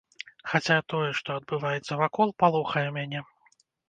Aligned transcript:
Хаця 0.51 0.77
тое, 0.93 1.09
што 1.19 1.35
адбываецца 1.41 1.99
вакол, 1.99 2.33
палохае 2.45 2.85
мяне. 2.97 3.23